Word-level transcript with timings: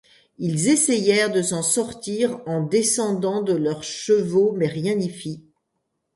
Ils 0.39 0.67
essayèrent 0.67 1.31
de 1.31 1.43
s'en 1.43 1.61
sortir 1.61 2.41
en 2.47 2.63
descendant 2.63 3.43
de 3.43 3.53
leurs 3.53 3.83
chevaux 3.83 4.51
mais 4.57 4.65
rien 4.65 4.95
n'y 4.95 5.11
fit. 5.11 5.45